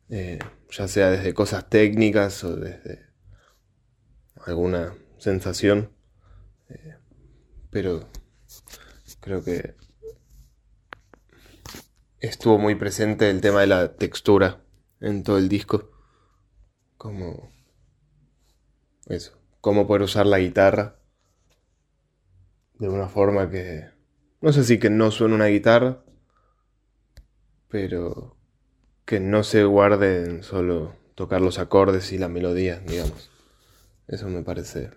eh, 0.09 0.39
ya 0.71 0.89
sea 0.89 1.11
desde 1.11 1.35
cosas 1.35 1.69
técnicas 1.69 2.43
o 2.45 2.57
desde 2.57 3.07
alguna 4.47 4.95
sensación. 5.19 5.91
Pero 7.71 8.09
creo 9.21 9.45
que 9.45 9.75
estuvo 12.21 12.59
muy 12.59 12.75
presente 12.75 13.31
el 13.31 13.41
tema 13.41 13.61
de 13.61 13.67
la 13.69 13.97
textura 13.97 14.63
en 15.01 15.23
todo 15.23 15.39
el 15.39 15.49
disco. 15.49 15.91
Como 16.97 17.51
eso, 19.07 19.39
cómo 19.61 19.87
poder 19.87 20.03
usar 20.03 20.27
la 20.27 20.39
guitarra 20.39 20.99
de 22.79 22.89
una 22.89 23.09
forma 23.09 23.51
que 23.51 23.89
no 24.41 24.53
sé 24.53 24.65
si 24.65 24.79
que 24.79 24.89
no 24.89 25.11
suene 25.11 25.35
una 25.35 25.47
guitarra, 25.47 26.03
pero 27.69 28.37
que 29.05 29.21
no 29.21 29.45
se 29.45 29.65
guarde 29.65 30.25
en 30.25 30.43
solo 30.43 30.95
tocar 31.15 31.41
los 31.41 31.59
acordes 31.59 32.13
y 32.13 32.19
la 32.19 32.29
melodía, 32.29 32.81
digamos. 32.81 33.31
Eso 34.09 34.29
me 34.29 34.43
parece 34.43 34.91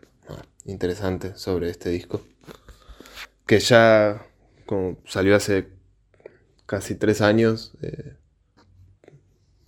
interesante 0.66 1.36
sobre 1.36 1.70
este 1.70 1.90
disco. 1.90 2.22
Que 3.46 3.60
ya 3.60 4.26
como 4.66 4.98
salió 5.06 5.36
hace 5.36 5.70
casi 6.66 6.96
tres 6.96 7.22
años, 7.22 7.74
eh, 7.82 8.16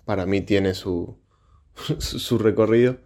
para 0.05 0.25
mí 0.25 0.41
tiene 0.41 0.73
su, 0.73 1.17
su 1.99 2.37
recorrido 2.37 2.97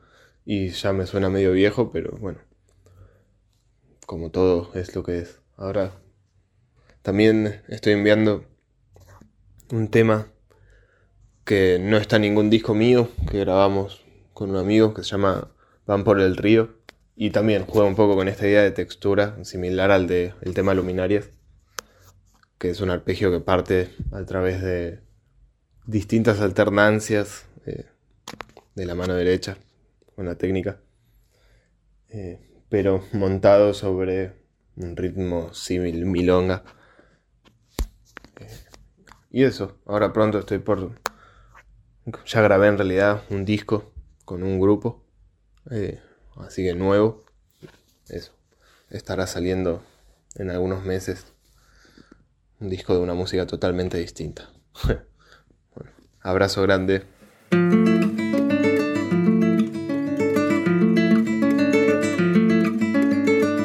y 0.46 0.70
ya 0.70 0.94
me 0.94 1.06
suena 1.06 1.30
medio 1.30 1.52
viejo, 1.52 1.92
pero 1.92 2.18
bueno, 2.18 2.40
como 4.06 4.32
todo 4.32 4.72
es 4.74 4.96
lo 4.96 5.04
que 5.04 5.20
es. 5.20 5.42
Ahora 5.58 5.92
también 7.02 7.62
estoy 7.68 7.94
enviando 7.94 8.46
un 9.72 9.90
tema 9.90 10.28
que 11.46 11.80
no 11.80 11.98
está 11.98 12.18
en 12.18 12.24
ningún 12.24 12.50
disco 12.50 12.74
mío, 12.74 13.10
que 13.30 13.40
grabamos 13.40 14.06
con 14.34 14.52
un 14.52 14.58
amigo 14.58 14.94
que 14.94 15.04
se 15.04 15.12
llama 15.12 15.52
Van 15.86 16.04
por 16.04 16.20
el 16.20 16.38
río 16.38 16.79
y 17.22 17.32
también 17.32 17.66
juega 17.66 17.86
un 17.86 17.98
poco 17.98 18.16
con 18.16 18.30
esta 18.30 18.48
idea 18.48 18.64
de 18.64 18.72
textura, 18.72 19.44
similar 19.44 19.92
al 19.92 20.08
de 20.08 20.34
el 20.40 20.54
tema 20.54 20.74
luminarias. 20.74 21.30
que 22.58 22.70
es 22.70 22.80
un 22.80 22.90
arpegio 22.90 23.30
que 23.30 23.42
parte 23.42 23.90
a 24.14 24.24
través 24.24 24.62
de 24.62 25.02
distintas 25.86 26.40
alternancias 26.40 27.46
eh, 27.66 27.88
de 28.74 28.86
la 28.86 28.96
mano 28.96 29.16
derecha 29.16 29.58
con 30.16 30.28
la 30.28 30.36
técnica, 30.36 30.80
eh, 32.08 32.40
pero 32.70 33.04
montado 33.12 33.74
sobre 33.74 34.32
un 34.78 34.96
ritmo 34.96 35.54
símil 35.54 36.06
milonga. 36.06 36.64
Eh, 38.40 38.48
y 39.30 39.44
eso, 39.44 39.78
ahora 39.86 40.14
pronto 40.14 40.40
estoy 40.40 40.60
por... 40.60 40.98
Ya 42.26 42.42
grabé 42.42 42.68
en 42.68 42.78
realidad 42.78 43.24
un 43.30 43.44
disco 43.44 43.92
con 44.24 44.42
un 44.42 44.58
grupo, 44.58 45.04
así 46.40 46.64
que 46.64 46.74
nuevo. 46.74 47.24
Eso, 48.08 48.32
estará 48.90 49.28
saliendo 49.28 49.84
en 50.36 50.50
algunos 50.50 50.84
meses 50.84 51.26
un 52.60 52.70
disco 52.70 52.94
de 52.94 53.00
una 53.00 53.14
música 53.14 53.46
totalmente 53.48 53.98
distinta. 53.98 54.50
abrazo 56.22 56.62
grande. 56.64 57.04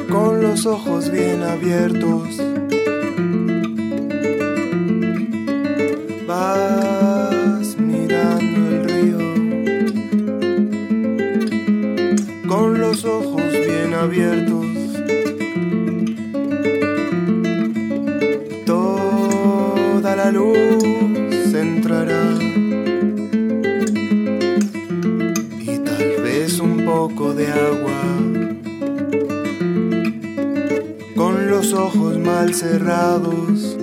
Con 0.09 0.41
los 0.41 0.65
ojos 0.65 1.11
bien 1.11 1.43
abiertos. 1.43 2.54
Abiertos. 14.05 14.65
la 20.15 20.31
luz 20.31 21.53
entrará. 21.53 22.23
Y 25.59 25.77
tal 25.79 26.23
vez 26.23 26.59
un 26.59 26.85
poco 26.85 27.33
de 27.33 27.47
agua. 27.47 28.01
Con 31.15 31.49
los 31.49 31.73
ojos 31.73 32.17
mal 32.17 32.53
cerrados 32.53 33.77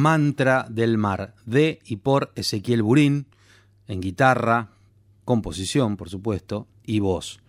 Mantra 0.00 0.66
del 0.70 0.96
Mar, 0.96 1.34
de 1.44 1.78
y 1.84 1.96
por 1.96 2.32
Ezequiel 2.34 2.82
Burín, 2.82 3.26
en 3.86 4.00
guitarra, 4.00 4.70
composición, 5.26 5.98
por 5.98 6.08
supuesto, 6.08 6.66
y 6.86 7.00
voz. 7.00 7.40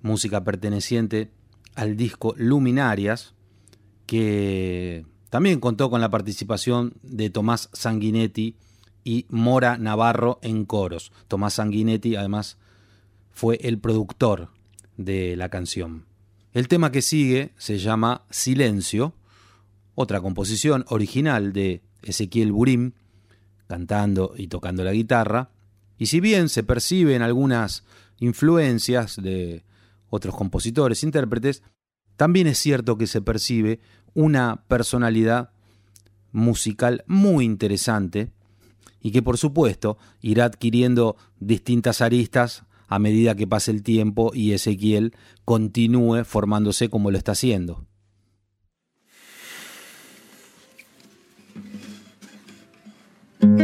Música 0.00 0.42
perteneciente 0.44 1.30
al 1.74 1.96
disco 1.96 2.34
Luminarias, 2.38 3.34
que 4.06 5.04
también 5.28 5.60
contó 5.60 5.90
con 5.90 6.00
la 6.00 6.08
participación 6.08 6.94
de 7.02 7.28
Tomás 7.28 7.68
Sanguinetti 7.74 8.56
y 9.04 9.26
Mora 9.28 9.76
Navarro 9.76 10.38
en 10.40 10.64
coros. 10.64 11.12
Tomás 11.28 11.54
Sanguinetti, 11.54 12.16
además, 12.16 12.56
fue 13.30 13.58
el 13.62 13.78
productor 13.78 14.48
de 14.96 15.36
la 15.36 15.50
canción. 15.50 16.06
El 16.54 16.66
tema 16.66 16.90
que 16.90 17.02
sigue 17.02 17.52
se 17.58 17.78
llama 17.78 18.22
Silencio, 18.30 19.12
otra 20.00 20.20
composición 20.20 20.84
original 20.90 21.52
de 21.52 21.82
Ezequiel 22.02 22.52
Burim, 22.52 22.92
cantando 23.66 24.32
y 24.36 24.46
tocando 24.46 24.84
la 24.84 24.92
guitarra, 24.92 25.50
y 25.98 26.06
si 26.06 26.20
bien 26.20 26.48
se 26.48 26.62
perciben 26.62 27.20
algunas 27.20 27.82
influencias 28.20 29.16
de 29.20 29.64
otros 30.08 30.36
compositores, 30.36 31.02
intérpretes, 31.02 31.64
también 32.16 32.46
es 32.46 32.58
cierto 32.58 32.96
que 32.96 33.08
se 33.08 33.22
percibe 33.22 33.80
una 34.14 34.62
personalidad 34.68 35.50
musical 36.30 37.02
muy 37.08 37.44
interesante 37.44 38.30
y 39.00 39.10
que 39.10 39.20
por 39.20 39.36
supuesto 39.36 39.98
irá 40.20 40.44
adquiriendo 40.44 41.16
distintas 41.40 42.02
aristas 42.02 42.62
a 42.86 43.00
medida 43.00 43.34
que 43.34 43.48
pase 43.48 43.72
el 43.72 43.82
tiempo 43.82 44.30
y 44.32 44.52
Ezequiel 44.52 45.16
continúe 45.44 46.22
formándose 46.24 46.88
como 46.88 47.10
lo 47.10 47.18
está 47.18 47.32
haciendo. 47.32 47.88
Hablemos 53.40 53.54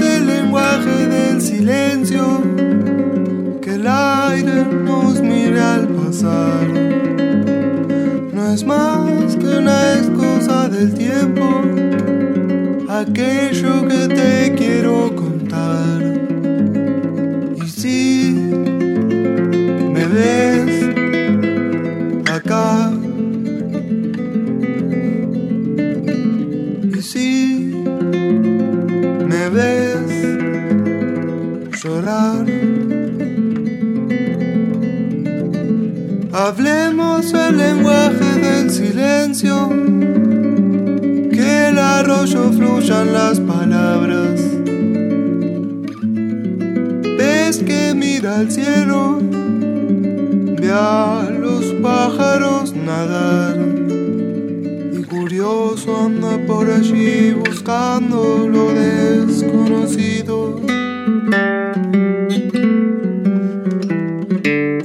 el 0.00 0.28
lenguaje 0.28 1.08
del 1.08 1.42
silencio, 1.42 2.40
que 3.60 3.74
el 3.74 3.88
aire 3.88 4.64
nos 4.64 5.20
mire 5.20 5.60
al 5.60 5.88
pasar. 5.88 6.68
No 8.32 8.52
es 8.52 8.64
más 8.64 9.34
que 9.34 9.58
una 9.58 9.94
del 10.46 10.94
tiempo, 10.94 11.42
aquello 12.88 13.88
que 13.88 14.06
te 14.06 14.54
quiero 14.56 15.12
contar. 15.16 16.00
Y 17.64 17.68
si 17.68 18.32
me 19.92 20.06
ves 20.06 20.84
acá, 22.30 22.92
y 26.96 27.02
si 27.02 27.74
me 29.28 29.48
ves 29.50 30.12
llorar. 31.82 32.46
Hablemos 36.32 37.32
el 37.32 37.56
lenguaje 37.56 38.40
del 38.40 38.70
silencio, 38.70 39.95
arroyo 41.98 42.52
fluyan 42.52 43.12
las 43.12 43.40
palabras. 43.40 44.40
Ves 47.18 47.58
que 47.68 47.94
mira 47.94 48.40
al 48.40 48.50
cielo, 48.50 49.18
ve 50.60 50.70
a 50.70 51.30
los 51.30 51.64
pájaros 51.82 52.74
nadar 52.74 53.56
y 54.92 55.02
curioso 55.04 55.96
anda 56.06 56.38
por 56.46 56.70
allí 56.70 57.32
buscando 57.32 58.46
lo 58.46 58.74
desconocido. 58.74 60.60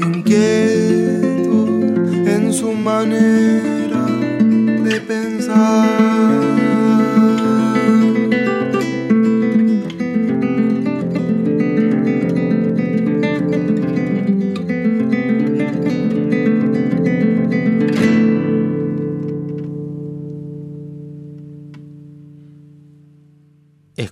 Inquieto 0.07 1.67
en 2.35 2.53
su 2.53 2.71
manera 2.71 3.60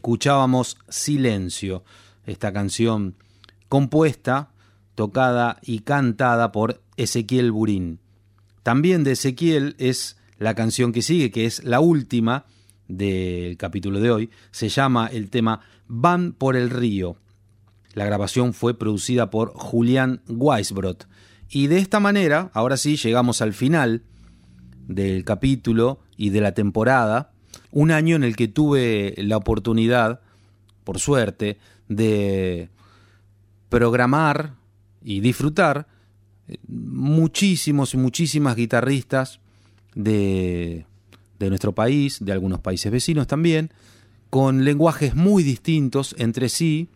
escuchábamos 0.10 0.76
Silencio, 0.88 1.84
esta 2.26 2.52
canción 2.52 3.14
compuesta, 3.68 4.50
tocada 4.96 5.60
y 5.62 5.82
cantada 5.82 6.52
por 6.52 6.82
Ezequiel 6.98 7.52
Burín. 7.52 8.00
También 8.64 9.04
de 9.04 9.12
Ezequiel 9.12 9.76
es 9.78 10.18
la 10.40 10.56
canción 10.56 10.94
que 10.94 11.04
sigue, 11.04 11.30
que 11.30 11.46
es 11.46 11.64
la 11.64 11.80
última 11.80 12.48
del 12.88 13.56
capítulo 13.58 14.00
de 14.00 14.10
hoy. 14.10 14.30
Se 14.50 14.68
llama 14.68 15.06
el 15.14 15.30
tema 15.30 15.62
Van 15.88 16.34
por 16.34 16.56
el 16.56 16.72
río. 16.72 17.16
La 17.94 18.06
grabación 18.06 18.56
fue 18.56 18.74
producida 18.74 19.30
por 19.30 19.54
Julián 19.54 20.24
Weisbrot. 20.28 21.08
Y 21.52 21.68
de 21.68 21.78
esta 21.78 22.00
manera, 22.00 22.50
ahora 22.56 22.78
sí, 22.78 22.96
llegamos 22.96 23.44
al 23.44 23.54
final 23.54 24.02
del 24.88 25.24
capítulo 25.24 26.00
y 26.18 26.32
de 26.32 26.42
la 26.42 26.56
temporada 26.56 27.32
un 27.72 27.92
año 27.92 28.16
en 28.16 28.24
el 28.24 28.36
que 28.36 28.48
tuve 28.48 29.14
la 29.18 29.38
oportunidad, 29.38 30.22
por 30.84 31.00
suerte, 31.00 31.58
de 31.88 32.70
programar 33.70 34.56
y 35.04 35.20
disfrutar 35.20 35.88
muchísimos 36.68 37.94
y 37.94 37.98
muchísimas 37.98 38.56
guitarristas 38.56 39.40
de, 39.94 40.86
de 41.38 41.50
nuestro 41.50 41.74
país, 41.74 42.24
de 42.24 42.32
algunos 42.32 42.60
países 42.60 42.92
vecinos 42.92 43.28
también, 43.28 43.72
con 44.30 44.66
lenguajes 44.66 45.16
muy 45.16 45.44
distintos 45.44 46.16
entre 46.18 46.50
sí, 46.50 46.90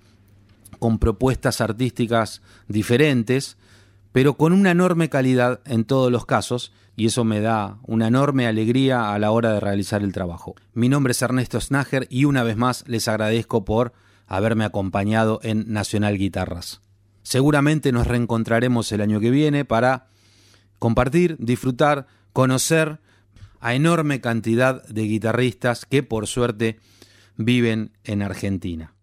con 0.79 0.99
propuestas 0.99 1.61
artísticas 1.61 2.41
diferentes, 2.67 3.57
pero 4.11 4.35
con 4.35 4.53
una 4.53 4.71
enorme 4.71 5.09
calidad 5.09 5.61
en 5.65 5.85
todos 5.85 6.11
los 6.11 6.25
casos, 6.25 6.71
y 6.95 7.07
eso 7.07 7.23
me 7.23 7.41
da 7.41 7.79
una 7.83 8.07
enorme 8.07 8.47
alegría 8.47 9.13
a 9.13 9.19
la 9.19 9.31
hora 9.31 9.53
de 9.53 9.59
realizar 9.59 10.03
el 10.03 10.13
trabajo. 10.13 10.55
Mi 10.73 10.89
nombre 10.89 11.11
es 11.11 11.21
Ernesto 11.21 11.59
Snager 11.59 12.07
y 12.09 12.25
una 12.25 12.43
vez 12.43 12.57
más 12.57 12.83
les 12.87 13.07
agradezco 13.07 13.65
por 13.65 13.93
haberme 14.27 14.65
acompañado 14.65 15.39
en 15.43 15.71
Nacional 15.71 16.17
Guitarras. 16.17 16.81
Seguramente 17.23 17.91
nos 17.91 18.07
reencontraremos 18.07 18.91
el 18.91 19.01
año 19.01 19.19
que 19.19 19.31
viene 19.31 19.65
para 19.65 20.07
compartir, 20.79 21.37
disfrutar, 21.39 22.07
conocer 22.33 22.99
a 23.59 23.73
enorme 23.73 24.19
cantidad 24.19 24.83
de 24.87 25.03
guitarristas 25.03 25.85
que 25.85 26.03
por 26.03 26.27
suerte 26.27 26.79
viven 27.37 27.91
en 28.03 28.21
Argentina. 28.21 28.93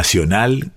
Nacional. 0.00 0.69